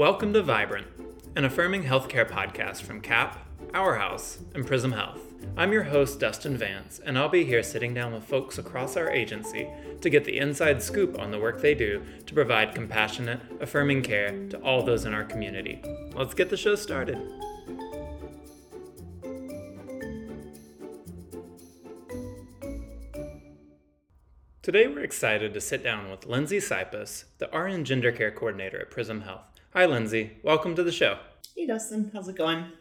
Welcome 0.00 0.32
to 0.32 0.42
Vibrant, 0.42 0.86
an 1.36 1.44
affirming 1.44 1.84
healthcare 1.84 2.26
podcast 2.26 2.80
from 2.80 3.02
CAP, 3.02 3.38
Our 3.74 3.96
House, 3.96 4.38
and 4.54 4.66
Prism 4.66 4.92
Health. 4.92 5.20
I'm 5.58 5.74
your 5.74 5.82
host, 5.82 6.18
Dustin 6.18 6.56
Vance, 6.56 7.02
and 7.04 7.18
I'll 7.18 7.28
be 7.28 7.44
here 7.44 7.62
sitting 7.62 7.92
down 7.92 8.14
with 8.14 8.24
folks 8.24 8.56
across 8.56 8.96
our 8.96 9.10
agency 9.10 9.68
to 10.00 10.08
get 10.08 10.24
the 10.24 10.38
inside 10.38 10.82
scoop 10.82 11.18
on 11.18 11.30
the 11.30 11.38
work 11.38 11.60
they 11.60 11.74
do 11.74 12.02
to 12.24 12.32
provide 12.32 12.74
compassionate, 12.74 13.40
affirming 13.60 14.00
care 14.00 14.48
to 14.48 14.56
all 14.62 14.82
those 14.82 15.04
in 15.04 15.12
our 15.12 15.22
community. 15.22 15.82
Let's 16.14 16.32
get 16.32 16.48
the 16.48 16.56
show 16.56 16.76
started. 16.76 17.18
Today, 24.62 24.86
we're 24.86 25.04
excited 25.04 25.52
to 25.52 25.60
sit 25.60 25.84
down 25.84 26.10
with 26.10 26.24
Lindsey 26.24 26.56
Sipos, 26.56 27.24
the 27.36 27.50
RN 27.54 27.84
Gender 27.84 28.12
Care 28.12 28.30
Coordinator 28.30 28.80
at 28.80 28.90
Prism 28.90 29.20
Health. 29.20 29.42
Hi, 29.72 29.86
Lindsey. 29.86 30.32
Welcome 30.42 30.74
to 30.74 30.82
the 30.82 30.90
show. 30.90 31.18
Hey, 31.54 31.64
Dustin. 31.64 32.10
How's 32.12 32.26
it 32.26 32.34
going? 32.34 32.72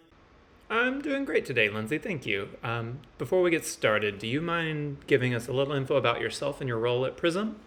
I'm 0.72 1.04
doing 1.04 1.24
great 1.24 1.46
today, 1.46 1.70
Lindsey. 1.70 2.00
Thank 2.00 2.26
you. 2.26 2.50
Um, 2.64 3.02
before 3.20 3.44
we 3.44 3.52
get 3.52 3.64
started, 3.64 4.18
do 4.18 4.26
you 4.26 4.42
mind 4.42 4.98
giving 5.06 5.36
us 5.36 5.48
a 5.48 5.54
little 5.54 5.76
info 5.76 5.98
about 5.98 6.20
yourself 6.20 6.62
and 6.62 6.68
your 6.68 6.80
role 6.80 7.06
at 7.06 7.16
Prism? 7.16 7.58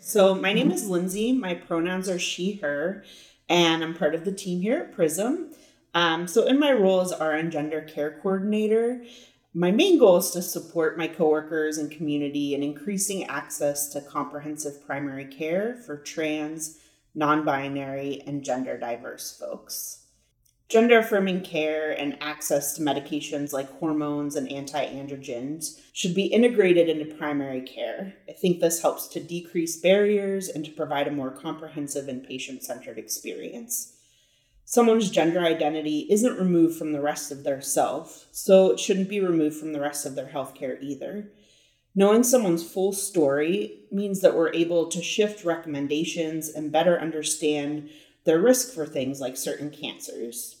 So, 0.00 0.34
my 0.34 0.52
name 0.52 0.72
is 0.72 0.88
Lindsey. 0.88 1.32
My 1.32 1.54
pronouns 1.54 2.08
are 2.08 2.18
she, 2.18 2.56
her, 2.56 3.04
and 3.48 3.84
I'm 3.84 3.94
part 3.94 4.12
of 4.12 4.24
the 4.24 4.32
team 4.32 4.60
here 4.60 4.80
at 4.80 4.92
Prism. 4.92 5.52
Um, 5.94 6.26
so, 6.26 6.44
in 6.44 6.58
my 6.58 6.72
role 6.72 7.00
as 7.00 7.14
RN 7.20 7.52
Gender 7.52 7.80
Care 7.80 8.18
Coordinator, 8.20 9.04
my 9.54 9.70
main 9.70 10.00
goal 10.00 10.16
is 10.16 10.32
to 10.32 10.42
support 10.42 10.98
my 10.98 11.06
coworkers 11.06 11.78
and 11.78 11.92
community 11.92 12.56
in 12.56 12.64
increasing 12.64 13.22
access 13.26 13.86
to 13.90 14.00
comprehensive 14.00 14.84
primary 14.84 15.26
care 15.26 15.76
for 15.86 15.96
trans, 15.96 16.80
non 17.14 17.44
binary, 17.44 18.22
and 18.26 18.44
gender 18.44 18.78
diverse 18.78 19.36
folks. 19.36 20.06
Gender 20.68 20.98
affirming 20.98 21.42
care 21.42 21.92
and 21.92 22.16
access 22.20 22.74
to 22.74 22.82
medications 22.82 23.52
like 23.52 23.70
hormones 23.78 24.34
and 24.34 24.50
anti 24.50 24.84
androgens 24.86 25.80
should 25.92 26.14
be 26.14 26.26
integrated 26.26 26.88
into 26.88 27.14
primary 27.14 27.60
care. 27.60 28.14
I 28.28 28.32
think 28.32 28.60
this 28.60 28.82
helps 28.82 29.08
to 29.08 29.20
decrease 29.20 29.76
barriers 29.76 30.48
and 30.48 30.64
to 30.64 30.72
provide 30.72 31.06
a 31.06 31.12
more 31.12 31.30
comprehensive 31.30 32.08
and 32.08 32.26
patient 32.26 32.64
centered 32.64 32.98
experience 32.98 33.94
someone's 34.64 35.10
gender 35.10 35.40
identity 35.40 36.06
isn't 36.10 36.38
removed 36.38 36.76
from 36.76 36.92
the 36.92 37.00
rest 37.00 37.30
of 37.30 37.44
their 37.44 37.60
self, 37.60 38.26
so 38.32 38.70
it 38.70 38.80
shouldn't 38.80 39.08
be 39.08 39.20
removed 39.20 39.56
from 39.56 39.72
the 39.72 39.80
rest 39.80 40.06
of 40.06 40.14
their 40.14 40.28
healthcare 40.28 40.80
either. 40.82 41.30
Knowing 41.94 42.24
someone's 42.24 42.68
full 42.68 42.92
story 42.92 43.84
means 43.92 44.20
that 44.20 44.34
we're 44.34 44.52
able 44.52 44.88
to 44.88 45.02
shift 45.02 45.44
recommendations 45.44 46.48
and 46.48 46.72
better 46.72 47.00
understand 47.00 47.88
their 48.24 48.40
risk 48.40 48.74
for 48.74 48.84
things 48.84 49.20
like 49.20 49.36
certain 49.36 49.70
cancers. 49.70 50.60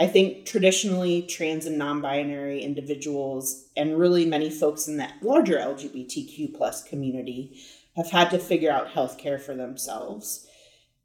I 0.00 0.06
think 0.08 0.46
traditionally 0.46 1.22
trans 1.22 1.66
and 1.66 1.78
non-binary 1.78 2.60
individuals 2.62 3.68
and 3.76 3.98
really 3.98 4.24
many 4.24 4.50
folks 4.50 4.88
in 4.88 4.96
that 4.96 5.22
larger 5.22 5.58
LGBTQ 5.58 6.54
plus 6.54 6.82
community 6.82 7.60
have 7.94 8.10
had 8.10 8.30
to 8.30 8.38
figure 8.38 8.72
out 8.72 8.88
healthcare 8.88 9.40
for 9.40 9.54
themselves. 9.54 10.46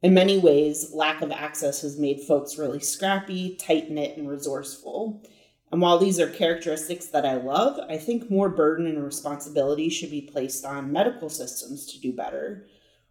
In 0.01 0.13
many 0.13 0.39
ways, 0.39 0.91
lack 0.93 1.21
of 1.21 1.31
access 1.31 1.81
has 1.81 1.99
made 1.99 2.21
folks 2.21 2.57
really 2.57 2.79
scrappy, 2.79 3.55
tight 3.55 3.91
knit, 3.91 4.17
and 4.17 4.29
resourceful. 4.29 5.23
And 5.71 5.81
while 5.81 5.97
these 5.97 6.19
are 6.19 6.29
characteristics 6.29 7.07
that 7.07 7.25
I 7.25 7.35
love, 7.35 7.79
I 7.89 7.97
think 7.97 8.31
more 8.31 8.49
burden 8.49 8.87
and 8.87 9.03
responsibility 9.03 9.89
should 9.89 10.11
be 10.11 10.21
placed 10.21 10.63
on 10.63 10.93
medical 10.93 11.29
systems 11.29 11.85
to 11.87 11.99
do 11.99 12.13
better. 12.13 12.67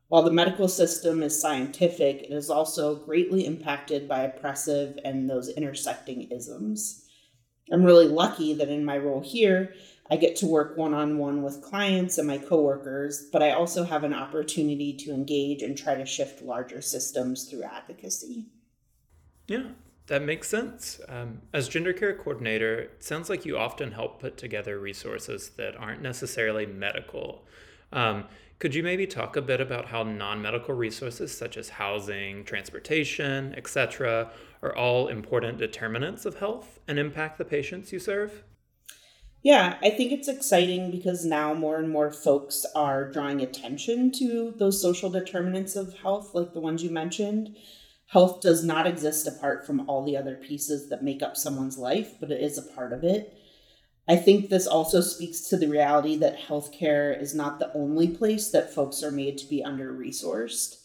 While 0.08 0.22
the 0.22 0.32
medical 0.32 0.68
system 0.68 1.22
is 1.22 1.38
scientific, 1.38 2.22
it 2.22 2.32
is 2.32 2.48
also 2.48 2.94
greatly 2.94 3.44
impacted 3.44 4.08
by 4.08 4.20
oppressive 4.20 4.98
and 5.04 5.28
those 5.28 5.48
intersecting 5.50 6.30
isms. 6.30 7.06
I'm 7.72 7.84
really 7.84 8.06
lucky 8.06 8.54
that 8.54 8.68
in 8.68 8.84
my 8.84 8.98
role 8.98 9.20
here, 9.20 9.74
I 10.08 10.16
get 10.16 10.36
to 10.36 10.46
work 10.46 10.76
one 10.76 10.94
on 10.94 11.18
one 11.18 11.42
with 11.42 11.62
clients 11.62 12.16
and 12.16 12.28
my 12.28 12.38
coworkers, 12.38 13.28
but 13.32 13.42
I 13.42 13.50
also 13.50 13.82
have 13.82 14.04
an 14.04 14.14
opportunity 14.14 14.92
to 14.98 15.12
engage 15.12 15.62
and 15.62 15.76
try 15.76 15.96
to 15.96 16.06
shift 16.06 16.42
larger 16.42 16.80
systems 16.80 17.44
through 17.50 17.64
advocacy. 17.64 18.46
Yeah, 19.48 19.64
that 20.06 20.22
makes 20.22 20.48
sense. 20.48 21.00
Um, 21.08 21.42
as 21.52 21.68
gender 21.68 21.92
care 21.92 22.14
coordinator, 22.14 22.78
it 22.78 23.04
sounds 23.04 23.28
like 23.28 23.44
you 23.44 23.58
often 23.58 23.92
help 23.92 24.20
put 24.20 24.36
together 24.36 24.78
resources 24.78 25.50
that 25.56 25.76
aren't 25.76 26.02
necessarily 26.02 26.66
medical. 26.66 27.44
Um, 27.92 28.24
could 28.58 28.74
you 28.74 28.82
maybe 28.82 29.06
talk 29.06 29.36
a 29.36 29.42
bit 29.42 29.60
about 29.60 29.86
how 29.86 30.02
non-medical 30.02 30.74
resources 30.74 31.36
such 31.36 31.56
as 31.56 31.68
housing, 31.68 32.44
transportation, 32.44 33.54
etc., 33.56 34.30
are 34.62 34.74
all 34.74 35.08
important 35.08 35.58
determinants 35.58 36.24
of 36.24 36.38
health 36.38 36.80
and 36.88 36.98
impact 36.98 37.36
the 37.36 37.44
patients 37.44 37.92
you 37.92 37.98
serve? 37.98 38.44
Yeah, 39.42 39.76
I 39.82 39.90
think 39.90 40.10
it's 40.10 40.26
exciting 40.26 40.90
because 40.90 41.24
now 41.24 41.52
more 41.52 41.76
and 41.76 41.90
more 41.90 42.10
folks 42.10 42.64
are 42.74 43.10
drawing 43.10 43.42
attention 43.42 44.10
to 44.12 44.54
those 44.56 44.80
social 44.80 45.10
determinants 45.10 45.76
of 45.76 45.94
health, 45.98 46.34
like 46.34 46.52
the 46.52 46.60
ones 46.60 46.82
you 46.82 46.90
mentioned. 46.90 47.54
Health 48.06 48.40
does 48.40 48.64
not 48.64 48.86
exist 48.86 49.26
apart 49.26 49.66
from 49.66 49.88
all 49.88 50.04
the 50.04 50.16
other 50.16 50.36
pieces 50.36 50.88
that 50.88 51.02
make 51.02 51.22
up 51.22 51.36
someone's 51.36 51.76
life, 51.76 52.14
but 52.20 52.30
it 52.30 52.40
is 52.40 52.56
a 52.56 52.62
part 52.62 52.92
of 52.92 53.02
it. 53.02 53.36
I 54.08 54.16
think 54.16 54.48
this 54.48 54.68
also 54.68 55.00
speaks 55.00 55.40
to 55.48 55.56
the 55.56 55.66
reality 55.66 56.16
that 56.18 56.38
healthcare 56.38 57.20
is 57.20 57.34
not 57.34 57.58
the 57.58 57.72
only 57.74 58.06
place 58.06 58.50
that 58.50 58.72
folks 58.72 59.02
are 59.02 59.10
made 59.10 59.36
to 59.38 59.48
be 59.48 59.64
under 59.64 59.92
resourced. 59.92 60.76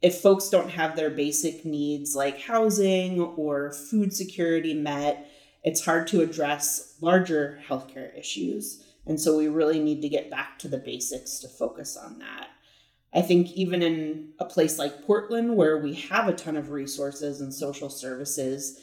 If 0.00 0.20
folks 0.20 0.48
don't 0.48 0.70
have 0.70 0.94
their 0.94 1.10
basic 1.10 1.64
needs 1.64 2.14
like 2.14 2.40
housing 2.40 3.20
or 3.20 3.72
food 3.72 4.12
security 4.12 4.74
met, 4.74 5.28
it's 5.64 5.84
hard 5.84 6.06
to 6.08 6.20
address 6.20 6.94
larger 7.00 7.60
healthcare 7.68 8.16
issues. 8.16 8.84
And 9.06 9.20
so 9.20 9.36
we 9.36 9.48
really 9.48 9.80
need 9.80 10.00
to 10.02 10.08
get 10.08 10.30
back 10.30 10.60
to 10.60 10.68
the 10.68 10.78
basics 10.78 11.40
to 11.40 11.48
focus 11.48 11.96
on 11.96 12.20
that. 12.20 12.48
I 13.14 13.20
think 13.20 13.52
even 13.52 13.82
in 13.82 14.32
a 14.38 14.44
place 14.44 14.78
like 14.78 15.04
Portland, 15.04 15.56
where 15.56 15.78
we 15.78 15.94
have 15.94 16.28
a 16.28 16.32
ton 16.32 16.56
of 16.56 16.70
resources 16.70 17.40
and 17.40 17.52
social 17.52 17.90
services, 17.90 18.80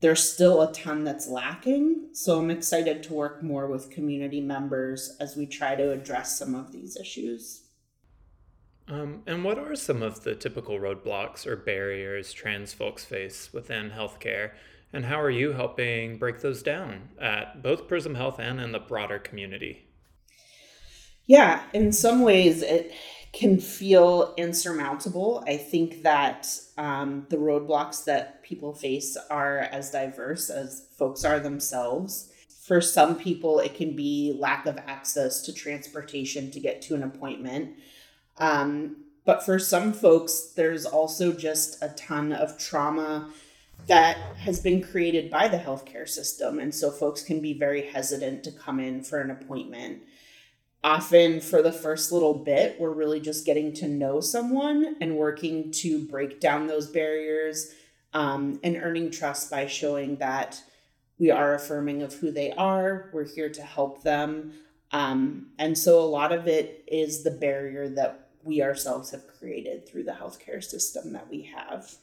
there's 0.00 0.32
still 0.32 0.62
a 0.62 0.72
ton 0.72 1.04
that's 1.04 1.28
lacking. 1.28 2.08
So 2.12 2.38
I'm 2.38 2.50
excited 2.50 3.02
to 3.04 3.14
work 3.14 3.42
more 3.42 3.66
with 3.66 3.90
community 3.90 4.40
members 4.40 5.16
as 5.20 5.36
we 5.36 5.46
try 5.46 5.74
to 5.74 5.92
address 5.92 6.38
some 6.38 6.54
of 6.54 6.72
these 6.72 6.96
issues. 6.96 7.62
Um, 8.88 9.22
and 9.26 9.42
what 9.42 9.58
are 9.58 9.74
some 9.74 10.02
of 10.02 10.22
the 10.22 10.34
typical 10.34 10.78
roadblocks 10.78 11.46
or 11.46 11.56
barriers 11.56 12.32
trans 12.32 12.72
folks 12.72 13.04
face 13.04 13.52
within 13.52 13.90
healthcare? 13.90 14.52
And 14.92 15.04
how 15.04 15.20
are 15.20 15.30
you 15.30 15.52
helping 15.52 16.18
break 16.18 16.40
those 16.40 16.62
down 16.62 17.08
at 17.20 17.62
both 17.62 17.88
Prism 17.88 18.14
Health 18.14 18.38
and 18.38 18.60
in 18.60 18.72
the 18.72 18.78
broader 18.78 19.18
community? 19.18 19.86
Yeah, 21.26 21.62
in 21.74 21.92
some 21.92 22.22
ways 22.22 22.62
it 22.62 22.92
can 23.36 23.60
feel 23.60 24.32
insurmountable. 24.38 25.44
I 25.46 25.58
think 25.58 26.02
that 26.04 26.48
um, 26.78 27.26
the 27.28 27.36
roadblocks 27.36 28.04
that 28.04 28.42
people 28.42 28.72
face 28.72 29.14
are 29.28 29.58
as 29.58 29.90
diverse 29.90 30.48
as 30.48 30.86
folks 30.96 31.22
are 31.22 31.38
themselves. 31.38 32.32
For 32.64 32.80
some 32.80 33.14
people, 33.14 33.60
it 33.60 33.74
can 33.74 33.94
be 33.94 34.34
lack 34.38 34.64
of 34.64 34.78
access 34.78 35.42
to 35.42 35.52
transportation 35.52 36.50
to 36.50 36.58
get 36.58 36.80
to 36.82 36.94
an 36.94 37.02
appointment. 37.02 37.76
Um, 38.38 39.04
but 39.26 39.44
for 39.44 39.58
some 39.58 39.92
folks, 39.92 40.52
there's 40.56 40.86
also 40.86 41.32
just 41.32 41.82
a 41.82 41.90
ton 41.90 42.32
of 42.32 42.56
trauma 42.56 43.30
that 43.86 44.16
has 44.38 44.60
been 44.60 44.82
created 44.82 45.30
by 45.30 45.46
the 45.46 45.58
healthcare 45.58 46.08
system. 46.08 46.58
And 46.58 46.74
so 46.74 46.90
folks 46.90 47.22
can 47.22 47.40
be 47.42 47.52
very 47.52 47.86
hesitant 47.86 48.44
to 48.44 48.50
come 48.50 48.80
in 48.80 49.02
for 49.02 49.20
an 49.20 49.30
appointment. 49.30 50.02
Often, 50.86 51.40
for 51.40 51.62
the 51.62 51.72
first 51.72 52.12
little 52.12 52.32
bit, 52.32 52.80
we're 52.80 52.92
really 52.92 53.18
just 53.18 53.44
getting 53.44 53.72
to 53.74 53.88
know 53.88 54.20
someone 54.20 54.94
and 55.00 55.16
working 55.16 55.72
to 55.72 56.06
break 56.06 56.38
down 56.38 56.68
those 56.68 56.86
barriers 56.86 57.74
um, 58.14 58.60
and 58.62 58.76
earning 58.76 59.10
trust 59.10 59.50
by 59.50 59.66
showing 59.66 60.14
that 60.18 60.62
we 61.18 61.28
are 61.32 61.54
affirming 61.54 62.02
of 62.04 62.14
who 62.14 62.30
they 62.30 62.52
are, 62.52 63.10
we're 63.12 63.26
here 63.26 63.48
to 63.48 63.62
help 63.62 64.04
them. 64.04 64.52
Um, 64.92 65.48
and 65.58 65.76
so, 65.76 65.98
a 65.98 66.06
lot 66.06 66.30
of 66.30 66.46
it 66.46 66.84
is 66.86 67.24
the 67.24 67.32
barrier 67.32 67.88
that 67.88 68.28
we 68.44 68.62
ourselves 68.62 69.10
have 69.10 69.26
created 69.26 69.88
through 69.88 70.04
the 70.04 70.12
healthcare 70.12 70.62
system 70.62 71.12
that 71.14 71.28
we 71.28 71.50
have. 71.56 71.96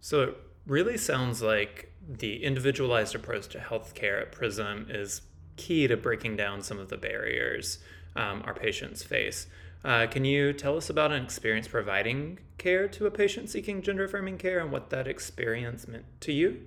So, 0.00 0.20
it 0.20 0.36
really 0.66 0.98
sounds 0.98 1.40
like 1.40 1.90
the 2.06 2.44
individualized 2.44 3.14
approach 3.14 3.48
to 3.48 3.58
healthcare 3.58 4.20
at 4.20 4.32
Prism 4.32 4.88
is 4.90 5.22
key 5.56 5.86
to 5.86 5.96
breaking 5.96 6.36
down 6.36 6.60
some 6.60 6.78
of 6.78 6.90
the 6.90 6.98
barriers 6.98 7.78
um, 8.16 8.42
our 8.44 8.54
patients 8.54 9.02
face. 9.02 9.46
Uh, 9.84 10.06
can 10.06 10.24
you 10.24 10.52
tell 10.52 10.76
us 10.76 10.88
about 10.90 11.12
an 11.12 11.22
experience 11.22 11.66
providing 11.66 12.38
care 12.58 12.86
to 12.86 13.06
a 13.06 13.10
patient 13.10 13.50
seeking 13.50 13.82
gender 13.82 14.04
affirming 14.04 14.38
care 14.38 14.60
and 14.60 14.70
what 14.70 14.90
that 14.90 15.08
experience 15.08 15.88
meant 15.88 16.04
to 16.20 16.32
you? 16.32 16.60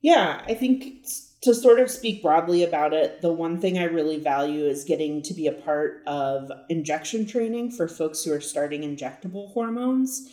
Yeah, 0.00 0.42
I 0.46 0.54
think 0.54 1.06
to 1.42 1.54
sort 1.54 1.78
of 1.78 1.90
speak 1.90 2.22
broadly 2.22 2.64
about 2.64 2.92
it, 2.92 3.20
the 3.20 3.32
one 3.32 3.60
thing 3.60 3.78
I 3.78 3.84
really 3.84 4.18
value 4.18 4.64
is 4.64 4.84
getting 4.84 5.22
to 5.22 5.34
be 5.34 5.46
a 5.46 5.52
part 5.52 6.02
of 6.06 6.50
injection 6.68 7.26
training 7.26 7.70
for 7.72 7.86
folks 7.86 8.24
who 8.24 8.32
are 8.32 8.40
starting 8.40 8.82
injectable 8.82 9.52
hormones. 9.52 10.28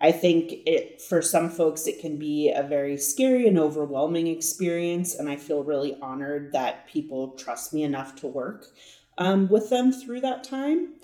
I 0.00 0.12
think 0.12 0.52
it 0.64 1.02
for 1.02 1.20
some 1.20 1.50
folks 1.50 1.88
it 1.88 2.00
can 2.00 2.18
be 2.18 2.52
a 2.54 2.62
very 2.62 2.96
scary 2.96 3.48
and 3.48 3.58
overwhelming 3.58 4.28
experience, 4.28 5.16
and 5.16 5.28
I 5.28 5.36
feel 5.36 5.64
really 5.64 5.96
honored 6.00 6.52
that 6.52 6.86
people 6.86 7.32
trust 7.32 7.74
me 7.74 7.82
enough 7.82 8.14
to 8.16 8.28
work 8.28 8.66
um, 9.18 9.48
with 9.48 9.68
them 9.70 9.92
through 9.92 10.20
that 10.22 10.44
time. 10.44 10.94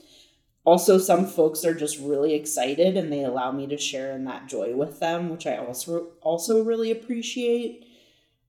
Also, 0.65 0.97
some 0.97 1.27
folks 1.27 1.65
are 1.65 1.75
just 1.75 1.99
really 1.99 2.33
excited 2.33 2.97
and 2.97 3.13
they 3.13 3.23
allow 3.23 3.53
me 3.53 3.67
to 3.67 3.77
share 3.77 4.13
in 4.13 4.25
that 4.25 4.49
joy 4.49 4.75
with 4.75 4.99
them, 4.99 5.29
which 5.29 5.47
I 5.47 5.59
also 5.59 6.13
also 6.23 6.65
really 6.65 6.91
appreciate. 6.91 7.85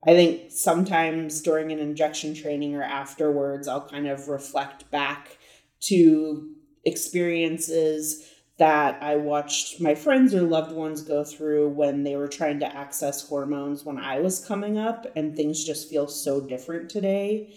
I 0.08 0.12
think 0.12 0.52
sometimes 0.52 1.42
during 1.42 1.72
an 1.72 1.80
injection 1.80 2.34
training 2.34 2.76
or 2.76 2.84
afterwards, 2.84 3.68
I'll 3.68 3.90
kind 3.90 4.08
of 4.08 4.30
reflect 4.30 4.90
back 4.92 5.38
to 5.82 6.56
experiences 6.86 8.32
that 8.58 9.02
I 9.02 9.18
watched 9.18 9.82
my 9.82 9.96
friends 9.96 10.34
or 10.34 10.42
loved 10.42 10.72
ones 10.72 11.02
go 11.02 11.24
through 11.24 11.70
when 11.70 12.04
they 12.04 12.16
were 12.16 12.28
trying 12.28 12.60
to 12.60 12.76
access 12.76 13.28
hormones 13.28 13.84
when 13.84 13.98
I 13.98 14.20
was 14.20 14.46
coming 14.46 14.78
up, 14.78 15.06
and 15.16 15.36
things 15.36 15.66
just 15.66 15.90
feel 15.90 16.08
so 16.08 16.40
different 16.40 16.90
today. 16.90 17.54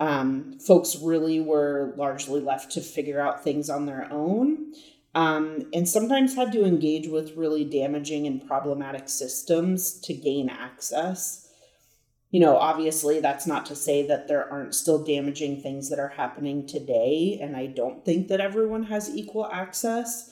Um, 0.00 0.58
folks 0.60 0.96
really 1.02 1.40
were 1.40 1.94
largely 1.96 2.40
left 2.40 2.72
to 2.72 2.80
figure 2.80 3.20
out 3.20 3.42
things 3.42 3.68
on 3.68 3.86
their 3.86 4.06
own, 4.12 4.72
um, 5.14 5.68
and 5.72 5.88
sometimes 5.88 6.36
had 6.36 6.52
to 6.52 6.64
engage 6.64 7.08
with 7.08 7.36
really 7.36 7.64
damaging 7.64 8.26
and 8.26 8.46
problematic 8.46 9.08
systems 9.08 10.00
to 10.02 10.14
gain 10.14 10.48
access 10.48 11.48
you 12.30 12.40
know, 12.40 12.58
obviously, 12.58 13.20
that's 13.20 13.46
not 13.46 13.64
to 13.66 13.74
say 13.76 14.06
that 14.06 14.28
there 14.28 14.50
aren't 14.52 14.74
still 14.74 15.02
damaging 15.02 15.62
things 15.62 15.88
that 15.88 15.98
are 15.98 16.08
happening 16.08 16.66
today. 16.66 17.38
And 17.40 17.56
I 17.56 17.66
don't 17.66 18.04
think 18.04 18.28
that 18.28 18.40
everyone 18.40 18.84
has 18.84 19.14
equal 19.14 19.46
access. 19.46 20.30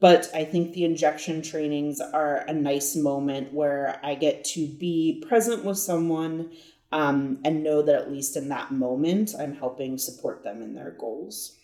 But 0.00 0.28
I 0.34 0.44
think 0.44 0.72
the 0.72 0.84
injection 0.84 1.42
trainings 1.42 2.00
are 2.00 2.38
a 2.48 2.52
nice 2.52 2.96
moment 2.96 3.52
where 3.52 4.00
I 4.02 4.14
get 4.14 4.44
to 4.46 4.66
be 4.66 5.22
present 5.28 5.64
with 5.64 5.78
someone 5.78 6.50
um, 6.94 7.38
and 7.44 7.64
know 7.64 7.82
that 7.82 7.96
at 7.96 8.10
least 8.10 8.36
in 8.36 8.48
that 8.50 8.70
moment, 8.70 9.34
I'm 9.36 9.56
helping 9.56 9.98
support 9.98 10.44
them 10.44 10.62
in 10.62 10.74
their 10.74 10.92
goals. 10.92 11.58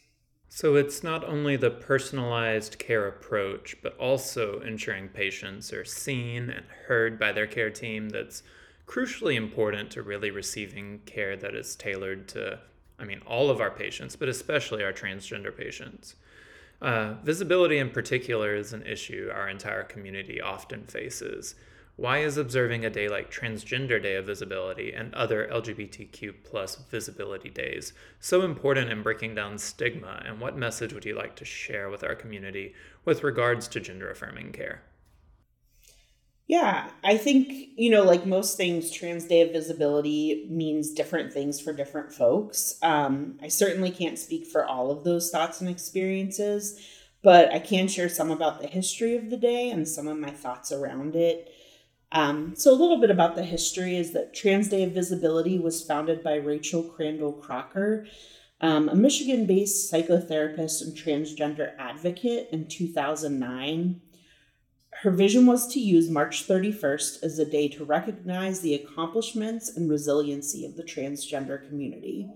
So 0.48 0.74
it's 0.74 1.04
not 1.04 1.22
only 1.22 1.54
the 1.54 1.70
personalized 1.70 2.80
care 2.80 3.06
approach, 3.06 3.76
but 3.80 3.96
also 3.96 4.58
ensuring 4.58 5.08
patients 5.10 5.72
are 5.72 5.84
seen 5.84 6.50
and 6.50 6.66
heard 6.88 7.16
by 7.16 7.30
their 7.30 7.46
care 7.46 7.70
team 7.70 8.08
that's 8.08 8.42
crucially 8.88 9.36
important 9.36 9.92
to 9.92 10.02
really 10.02 10.32
receiving 10.32 11.02
care 11.06 11.36
that 11.36 11.54
is 11.54 11.76
tailored 11.76 12.26
to, 12.30 12.58
I 12.98 13.04
mean, 13.04 13.20
all 13.24 13.50
of 13.50 13.60
our 13.60 13.70
patients, 13.70 14.16
but 14.16 14.28
especially 14.28 14.82
our 14.82 14.92
transgender 14.92 15.56
patients. 15.56 16.16
Uh, 16.82 17.14
visibility 17.22 17.78
in 17.78 17.90
particular 17.90 18.56
is 18.56 18.72
an 18.72 18.84
issue 18.84 19.30
our 19.32 19.48
entire 19.48 19.84
community 19.84 20.40
often 20.40 20.82
faces. 20.86 21.54
Why 22.00 22.20
is 22.20 22.38
observing 22.38 22.86
a 22.86 22.88
day 22.88 23.10
like 23.10 23.30
Transgender 23.30 24.02
Day 24.02 24.14
of 24.14 24.24
Visibility 24.24 24.90
and 24.90 25.14
other 25.14 25.46
LGBTQ 25.52 26.32
plus 26.44 26.76
visibility 26.76 27.50
days 27.50 27.92
so 28.18 28.40
important 28.40 28.88
in 28.88 29.02
breaking 29.02 29.34
down 29.34 29.58
stigma, 29.58 30.22
and 30.24 30.40
what 30.40 30.56
message 30.56 30.94
would 30.94 31.04
you 31.04 31.14
like 31.14 31.36
to 31.36 31.44
share 31.44 31.90
with 31.90 32.02
our 32.02 32.14
community 32.14 32.72
with 33.04 33.22
regards 33.22 33.68
to 33.68 33.80
gender 33.80 34.10
affirming 34.10 34.52
care? 34.52 34.80
Yeah, 36.46 36.88
I 37.04 37.18
think, 37.18 37.52
you 37.76 37.90
know, 37.90 38.04
like 38.04 38.24
most 38.24 38.56
things, 38.56 38.90
Trans 38.90 39.26
Day 39.26 39.42
of 39.42 39.52
Visibility 39.52 40.46
means 40.48 40.94
different 40.94 41.34
things 41.34 41.60
for 41.60 41.74
different 41.74 42.14
folks. 42.14 42.78
Um, 42.80 43.38
I 43.42 43.48
certainly 43.48 43.90
can't 43.90 44.18
speak 44.18 44.46
for 44.46 44.64
all 44.64 44.90
of 44.90 45.04
those 45.04 45.28
thoughts 45.28 45.60
and 45.60 45.68
experiences, 45.68 46.80
but 47.22 47.52
I 47.52 47.58
can 47.58 47.88
share 47.88 48.08
some 48.08 48.30
about 48.30 48.62
the 48.62 48.68
history 48.68 49.16
of 49.16 49.28
the 49.28 49.36
day 49.36 49.68
and 49.68 49.86
some 49.86 50.08
of 50.08 50.16
my 50.16 50.30
thoughts 50.30 50.72
around 50.72 51.14
it. 51.14 51.52
Um, 52.12 52.54
so, 52.56 52.72
a 52.72 52.76
little 52.80 53.00
bit 53.00 53.10
about 53.10 53.36
the 53.36 53.44
history 53.44 53.96
is 53.96 54.12
that 54.12 54.34
Trans 54.34 54.68
Day 54.68 54.82
of 54.82 54.92
Visibility 54.92 55.58
was 55.58 55.84
founded 55.84 56.24
by 56.24 56.34
Rachel 56.34 56.82
Crandall 56.82 57.32
Crocker, 57.32 58.06
um, 58.60 58.88
a 58.88 58.94
Michigan 58.94 59.46
based 59.46 59.92
psychotherapist 59.92 60.82
and 60.82 60.96
transgender 60.96 61.72
advocate 61.78 62.48
in 62.50 62.66
2009. 62.66 64.00
Her 65.02 65.10
vision 65.10 65.46
was 65.46 65.66
to 65.68 65.80
use 65.80 66.10
March 66.10 66.46
31st 66.46 67.22
as 67.22 67.38
a 67.38 67.46
day 67.46 67.68
to 67.68 67.84
recognize 67.84 68.60
the 68.60 68.74
accomplishments 68.74 69.74
and 69.74 69.88
resiliency 69.88 70.66
of 70.66 70.76
the 70.76 70.82
transgender 70.82 71.66
community. 71.66 72.28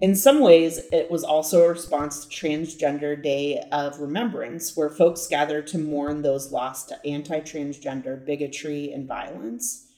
In 0.00 0.16
some 0.16 0.40
ways, 0.40 0.80
it 0.92 1.10
was 1.10 1.22
also 1.22 1.62
a 1.62 1.68
response 1.68 2.24
to 2.24 2.34
Transgender 2.34 3.22
Day 3.22 3.62
of 3.70 4.00
Remembrance, 4.00 4.74
where 4.74 4.88
folks 4.88 5.26
gathered 5.26 5.66
to 5.68 5.78
mourn 5.78 6.22
those 6.22 6.50
lost 6.50 6.88
to 6.88 7.06
anti 7.06 7.40
transgender 7.40 8.24
bigotry 8.24 8.92
and 8.92 9.06
violence. 9.06 9.88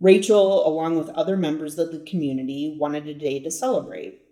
Rachel, 0.00 0.66
along 0.66 0.96
with 0.96 1.08
other 1.10 1.36
members 1.36 1.80
of 1.80 1.90
the 1.90 1.98
community, 1.98 2.76
wanted 2.78 3.08
a 3.08 3.14
day 3.14 3.40
to 3.40 3.50
celebrate. 3.50 4.22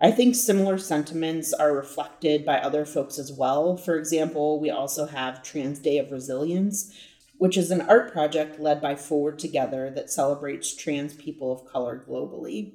I 0.00 0.10
think 0.10 0.34
similar 0.34 0.78
sentiments 0.78 1.52
are 1.52 1.76
reflected 1.76 2.46
by 2.46 2.58
other 2.58 2.86
folks 2.86 3.18
as 3.18 3.30
well. 3.30 3.76
For 3.76 3.98
example, 3.98 4.58
we 4.58 4.70
also 4.70 5.06
have 5.06 5.42
Trans 5.42 5.78
Day 5.78 5.98
of 5.98 6.10
Resilience, 6.10 6.90
which 7.36 7.58
is 7.58 7.70
an 7.70 7.82
art 7.82 8.12
project 8.12 8.58
led 8.58 8.80
by 8.80 8.96
Forward 8.96 9.38
Together 9.38 9.90
that 9.90 10.10
celebrates 10.10 10.74
trans 10.74 11.12
people 11.12 11.52
of 11.52 11.70
color 11.70 12.02
globally. 12.08 12.72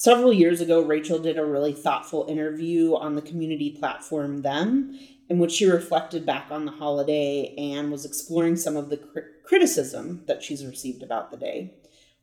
Several 0.00 0.32
years 0.32 0.62
ago, 0.62 0.80
Rachel 0.80 1.18
did 1.18 1.36
a 1.36 1.44
really 1.44 1.74
thoughtful 1.74 2.24
interview 2.26 2.94
on 2.94 3.16
the 3.16 3.20
community 3.20 3.76
platform 3.78 4.40
Them, 4.40 4.98
in 5.28 5.38
which 5.38 5.52
she 5.52 5.66
reflected 5.66 6.24
back 6.24 6.46
on 6.50 6.64
the 6.64 6.72
holiday 6.72 7.54
and 7.58 7.92
was 7.92 8.06
exploring 8.06 8.56
some 8.56 8.78
of 8.78 8.88
the 8.88 8.96
cr- 8.96 9.18
criticism 9.44 10.22
that 10.26 10.42
she's 10.42 10.64
received 10.64 11.02
about 11.02 11.30
the 11.30 11.36
day. 11.36 11.74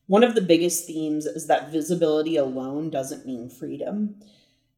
One 0.08 0.24
of 0.24 0.34
the 0.34 0.42
biggest 0.42 0.88
themes 0.88 1.28
is 1.28 1.46
that 1.46 1.72
visibility 1.72 2.36
alone 2.36 2.90
doesn't 2.90 3.28
mean 3.28 3.48
freedom. 3.48 4.22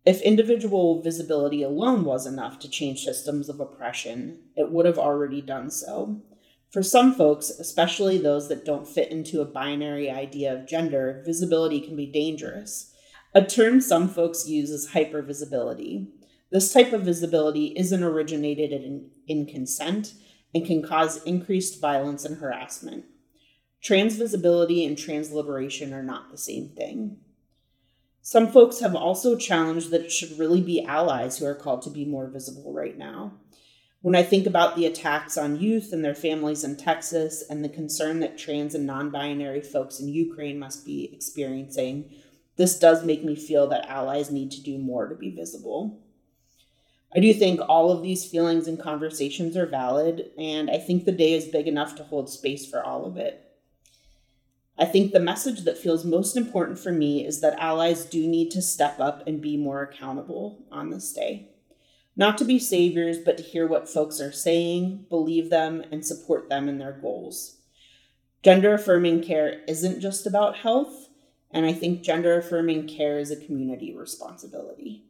If 0.06 0.22
individual 0.22 1.02
visibility 1.02 1.64
alone 1.64 2.04
was 2.04 2.28
enough 2.28 2.60
to 2.60 2.70
change 2.70 3.06
systems 3.06 3.48
of 3.48 3.62
oppression, 3.62 4.40
it 4.58 4.72
would 4.72 4.86
have 4.86 5.00
already 5.00 5.40
done 5.40 5.72
so. 5.72 6.22
For 6.70 6.84
some 6.84 7.16
folks, 7.16 7.50
especially 7.50 8.20
those 8.20 8.48
that 8.50 8.64
don't 8.64 8.88
fit 8.88 9.10
into 9.10 9.42
a 9.42 9.46
binary 9.46 10.08
idea 10.10 10.54
of 10.54 10.68
gender, 10.68 11.24
visibility 11.26 11.82
can 11.82 11.96
be 11.96 12.06
dangerous. 12.06 12.89
A 13.34 13.46
term 13.46 13.80
some 13.80 14.10
folks 14.10 14.48
use 14.48 14.72
is 14.72 14.92
hypervisibility. 14.92 16.08
This 16.52 16.74
type 16.74 16.94
of 16.94 17.04
visibility 17.04 17.74
isn't 17.78 18.04
originated 18.04 18.72
in, 18.72 19.12
in 19.28 19.46
consent 19.46 20.14
and 20.54 20.66
can 20.66 20.82
cause 20.82 21.24
increased 21.24 21.80
violence 21.80 22.26
and 22.26 22.40
harassment. 22.40 23.06
Trans 23.82 24.16
visibility 24.16 24.84
and 24.84 24.98
trans 24.98 25.32
liberation 25.32 25.94
are 25.94 26.04
not 26.04 26.32
the 26.32 26.38
same 26.38 26.70
thing. 26.70 27.18
Some 28.22 28.52
folks 28.52 28.80
have 28.80 28.96
also 28.96 29.38
challenged 29.38 29.92
that 29.92 30.02
it 30.02 30.12
should 30.12 30.38
really 30.38 30.62
be 30.62 30.84
allies 30.84 31.38
who 31.38 31.46
are 31.46 31.56
called 31.56 31.84
to 31.84 31.90
be 31.90 32.06
more 32.06 32.28
visible 32.28 32.74
right 32.74 32.98
now. 32.98 33.34
When 34.02 34.16
I 34.16 34.24
think 34.24 34.48
about 34.48 34.76
the 34.76 34.86
attacks 34.86 35.38
on 35.38 35.60
youth 35.60 35.94
and 35.94 36.04
their 36.04 36.16
families 36.16 36.64
in 36.64 36.78
Texas 36.78 37.44
and 37.50 37.64
the 37.64 37.70
concern 37.70 38.22
that 38.22 38.38
trans 38.38 38.74
and 38.74 38.86
non 38.86 39.12
binary 39.12 39.62
folks 39.62 40.00
in 40.00 40.08
Ukraine 40.08 40.58
must 40.58 40.86
be 40.86 41.10
experiencing, 41.14 42.10
this 42.60 42.78
does 42.78 43.06
make 43.06 43.24
me 43.24 43.38
feel 43.38 43.68
that 43.68 43.90
allies 43.90 44.30
need 44.30 44.52
to 44.52 44.62
do 44.62 44.78
more 44.78 45.08
to 45.08 45.16
be 45.16 45.32
visible. 45.32 45.98
I 47.16 47.22
do 47.22 47.34
think 47.34 47.62
all 47.70 47.90
of 47.90 48.04
these 48.04 48.30
feelings 48.30 48.68
and 48.68 48.78
conversations 48.78 49.56
are 49.56 49.66
valid, 49.66 50.32
and 50.38 50.70
I 50.70 50.78
think 50.78 51.06
the 51.06 51.14
day 51.14 51.34
is 51.34 51.46
big 51.46 51.70
enough 51.70 51.96
to 51.96 52.04
hold 52.04 52.30
space 52.30 52.70
for 52.70 52.84
all 52.84 53.06
of 53.06 53.16
it. 53.16 53.50
I 54.78 54.84
think 54.84 55.14
the 55.14 55.22
message 55.22 55.62
that 55.62 55.78
feels 55.78 56.04
most 56.04 56.36
important 56.36 56.80
for 56.80 56.92
me 56.92 57.26
is 57.26 57.40
that 57.40 57.58
allies 57.60 58.04
do 58.04 58.28
need 58.28 58.52
to 58.52 58.62
step 58.62 59.00
up 59.00 59.26
and 59.26 59.42
be 59.42 59.56
more 59.56 59.82
accountable 59.82 60.66
on 60.70 60.90
this 60.90 61.14
day. 61.14 61.48
Not 62.18 62.38
to 62.40 62.46
be 62.46 62.60
saviors, 62.60 63.20
but 63.20 63.38
to 63.38 63.44
hear 63.44 63.68
what 63.68 63.88
folks 63.88 64.20
are 64.20 64.34
saying, 64.34 65.06
believe 65.08 65.50
them, 65.50 65.86
and 65.94 66.06
support 66.06 66.50
them 66.50 66.68
in 66.68 66.78
their 66.78 66.92
goals. 66.92 67.56
Gender 68.44 68.74
affirming 68.74 69.24
care 69.24 69.62
isn't 69.66 70.02
just 70.02 70.28
about 70.28 70.58
health, 70.58 71.09
and 71.52 71.66
I 71.66 71.74
think 71.74 72.04
gender 72.04 72.38
affirming 72.38 72.88
care 72.88 73.20
is 73.20 73.32
a 73.32 73.36
community 73.36 73.96
responsibility. 73.96 75.04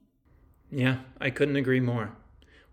Yeah, 0.72 1.00
I 1.19 1.29
couldn't 1.29 1.55
agree 1.55 1.79
more. 1.79 2.13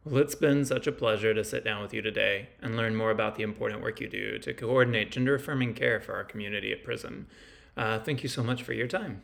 Well, 0.04 0.18
it's 0.18 0.36
been 0.36 0.64
such 0.64 0.86
a 0.86 0.92
pleasure 0.92 1.34
to 1.34 1.42
sit 1.42 1.64
down 1.64 1.82
with 1.82 1.92
you 1.92 2.00
today 2.00 2.50
and 2.62 2.76
learn 2.76 2.94
more 2.94 3.10
about 3.10 3.34
the 3.34 3.42
important 3.42 3.82
work 3.82 4.00
you 4.00 4.08
do 4.08 4.38
to 4.38 4.54
coordinate 4.54 5.10
gender 5.10 5.34
affirming 5.34 5.74
care 5.74 6.00
for 6.00 6.14
our 6.14 6.22
community 6.22 6.70
at 6.70 6.84
PRISM. 6.84 7.26
Uh, 7.76 7.98
thank 7.98 8.22
you 8.22 8.28
so 8.28 8.42
much 8.42 8.62
for 8.62 8.72
your 8.72 8.86
time. 8.86 9.22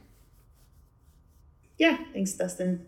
Yeah, 1.78 1.98
thanks, 2.12 2.32
Dustin. 2.32 2.86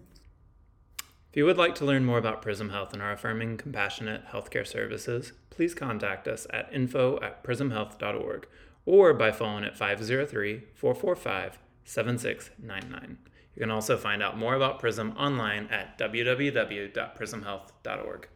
If 0.98 1.36
you 1.38 1.46
would 1.46 1.56
like 1.56 1.74
to 1.76 1.84
learn 1.84 2.04
more 2.04 2.18
about 2.18 2.42
Prism 2.42 2.70
Health 2.70 2.92
and 2.92 3.02
our 3.02 3.12
affirming, 3.12 3.56
compassionate 3.56 4.26
healthcare 4.28 4.66
services, 4.66 5.32
please 5.50 5.74
contact 5.74 6.28
us 6.28 6.46
at 6.50 6.72
info 6.72 7.18
at 7.20 7.42
prismhealth.org 7.44 8.46
or 8.86 9.14
by 9.14 9.30
phone 9.30 9.62
at 9.64 9.76
503 9.76 10.62
445 10.74 11.58
7699. 11.84 13.18
You 13.54 13.60
can 13.60 13.70
also 13.70 13.96
find 13.96 14.22
out 14.22 14.38
more 14.38 14.54
about 14.54 14.80
PRISM 14.80 15.14
online 15.16 15.68
at 15.70 15.98
www.prismhealth.org. 15.98 18.28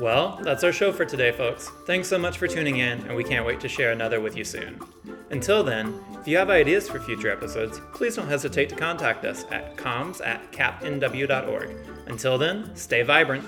Well, 0.00 0.40
that's 0.42 0.64
our 0.64 0.72
show 0.72 0.92
for 0.92 1.04
today, 1.04 1.30
folks. 1.30 1.70
Thanks 1.86 2.08
so 2.08 2.18
much 2.18 2.38
for 2.38 2.48
tuning 2.48 2.78
in, 2.78 3.00
and 3.02 3.14
we 3.14 3.22
can't 3.22 3.44
wait 3.44 3.60
to 3.60 3.68
share 3.68 3.92
another 3.92 4.20
with 4.20 4.36
you 4.36 4.44
soon. 4.44 4.80
Until 5.30 5.62
then, 5.62 6.00
if 6.20 6.26
you 6.26 6.38
have 6.38 6.48
ideas 6.48 6.88
for 6.88 7.00
future 7.00 7.30
episodes, 7.30 7.80
please 7.92 8.16
don't 8.16 8.28
hesitate 8.28 8.70
to 8.70 8.76
contact 8.76 9.24
us 9.24 9.44
at 9.50 9.76
comms 9.76 10.26
at 10.26 10.50
capnw.org. 10.52 11.76
Until 12.06 12.38
then, 12.38 12.74
stay 12.74 13.02
vibrant. 13.02 13.44